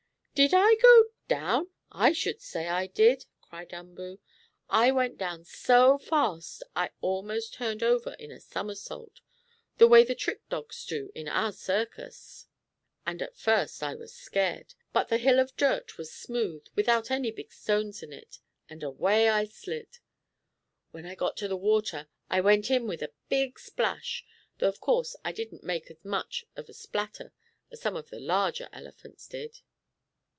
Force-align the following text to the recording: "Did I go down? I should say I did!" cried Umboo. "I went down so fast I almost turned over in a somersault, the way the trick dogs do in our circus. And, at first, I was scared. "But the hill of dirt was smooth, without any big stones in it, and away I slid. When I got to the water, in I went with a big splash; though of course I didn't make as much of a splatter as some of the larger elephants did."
"Did 0.33 0.55
I 0.55 0.73
go 0.81 1.03
down? 1.27 1.69
I 1.91 2.13
should 2.13 2.41
say 2.41 2.67
I 2.67 2.87
did!" 2.87 3.27
cried 3.41 3.71
Umboo. 3.73 4.17
"I 4.71 4.89
went 4.89 5.19
down 5.19 5.43
so 5.43 5.99
fast 5.99 6.63
I 6.75 6.89
almost 6.99 7.53
turned 7.53 7.83
over 7.83 8.13
in 8.17 8.31
a 8.31 8.39
somersault, 8.39 9.21
the 9.77 9.87
way 9.87 10.03
the 10.03 10.15
trick 10.15 10.47
dogs 10.49 10.83
do 10.85 11.11
in 11.13 11.27
our 11.27 11.51
circus. 11.51 12.47
And, 13.05 13.21
at 13.21 13.35
first, 13.37 13.83
I 13.83 13.93
was 13.93 14.15
scared. 14.15 14.73
"But 14.93 15.09
the 15.09 15.19
hill 15.19 15.37
of 15.37 15.55
dirt 15.57 15.99
was 15.99 16.11
smooth, 16.11 16.65
without 16.75 17.11
any 17.11 17.29
big 17.29 17.51
stones 17.53 18.01
in 18.01 18.11
it, 18.11 18.39
and 18.67 18.81
away 18.81 19.29
I 19.29 19.45
slid. 19.45 19.99
When 20.89 21.05
I 21.05 21.13
got 21.13 21.37
to 21.37 21.47
the 21.47 21.57
water, 21.57 21.99
in 21.99 22.05
I 22.31 22.41
went 22.41 22.67
with 22.69 23.03
a 23.03 23.13
big 23.29 23.59
splash; 23.59 24.25
though 24.57 24.69
of 24.69 24.79
course 24.79 25.15
I 25.23 25.33
didn't 25.33 25.63
make 25.63 25.91
as 25.91 26.03
much 26.03 26.45
of 26.55 26.67
a 26.67 26.73
splatter 26.73 27.31
as 27.69 27.79
some 27.81 27.95
of 27.95 28.09
the 28.09 28.19
larger 28.19 28.69
elephants 28.73 29.27
did." 29.27 29.59